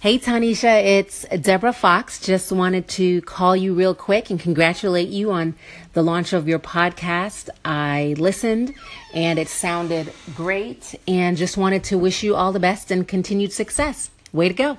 [0.00, 2.20] Hey, Tanisha, it's Deborah Fox.
[2.20, 5.56] Just wanted to call you real quick and congratulate you on
[5.92, 7.50] the launch of your podcast.
[7.66, 8.72] I listened
[9.12, 13.52] and it sounded great and just wanted to wish you all the best and continued
[13.52, 14.10] success.
[14.32, 14.78] Way to go.